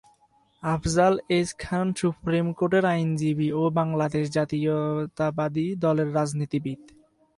[0.63, 6.81] Afzal H Khan supreme কোর্টের আইনজীবী ও বাংলাদেশ জাতীয়তাবাদী দলের রাজনীতিবিদ।